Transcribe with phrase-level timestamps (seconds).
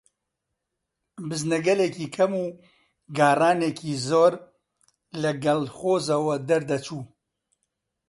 [1.27, 2.45] بزنەگەلێکی کەم و
[3.17, 4.33] گاڕانێکی زۆر
[5.21, 7.03] لە کەڵخۆزەوە دەردەچوو